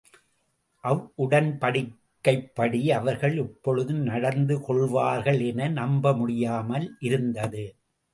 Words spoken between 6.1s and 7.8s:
முடியாமல் இருந்தது.